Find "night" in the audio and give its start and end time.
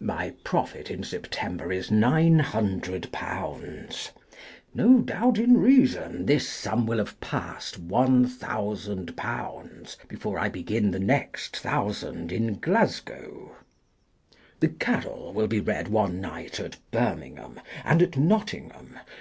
16.20-16.58